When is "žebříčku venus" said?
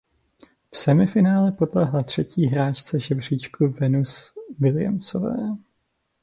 2.99-4.33